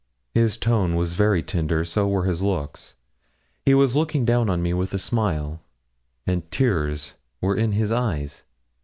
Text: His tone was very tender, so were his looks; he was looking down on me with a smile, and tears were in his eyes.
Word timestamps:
His 0.33 0.57
tone 0.57 0.95
was 0.95 1.13
very 1.13 1.43
tender, 1.43 1.85
so 1.85 2.07
were 2.07 2.23
his 2.23 2.41
looks; 2.41 2.95
he 3.63 3.75
was 3.75 3.95
looking 3.95 4.25
down 4.25 4.49
on 4.49 4.59
me 4.63 4.73
with 4.73 4.95
a 4.95 4.97
smile, 4.97 5.61
and 6.25 6.49
tears 6.49 7.13
were 7.39 7.55
in 7.55 7.73
his 7.73 7.91
eyes. 7.91 8.43